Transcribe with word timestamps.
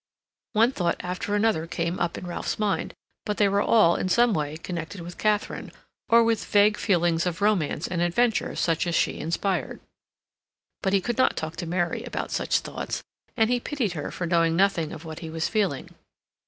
One 0.53 0.71
thought 0.71 0.95
after 1.01 1.35
another 1.35 1.67
came 1.67 1.99
up 1.99 2.17
in 2.17 2.25
Ralph's 2.25 2.57
mind, 2.57 2.95
but 3.23 3.37
they 3.37 3.47
were 3.47 3.61
all, 3.61 3.95
in 3.95 4.09
some 4.09 4.33
way, 4.33 4.57
connected 4.57 4.99
with 5.01 5.19
Katharine, 5.19 5.71
or 6.09 6.23
with 6.23 6.43
vague 6.43 6.75
feelings 6.77 7.27
of 7.27 7.39
romance 7.39 7.87
and 7.87 8.01
adventure 8.01 8.55
such 8.55 8.87
as 8.87 8.95
she 8.95 9.19
inspired. 9.19 9.79
But 10.81 10.93
he 10.93 11.01
could 11.01 11.19
not 11.19 11.37
talk 11.37 11.55
to 11.57 11.67
Mary 11.67 12.01
about 12.03 12.31
such 12.31 12.61
thoughts; 12.61 13.03
and 13.37 13.47
he 13.51 13.59
pitied 13.59 13.91
her 13.91 14.09
for 14.09 14.25
knowing 14.25 14.55
nothing 14.55 14.91
of 14.91 15.05
what 15.05 15.19
he 15.19 15.29
was 15.29 15.47
feeling. 15.47 15.91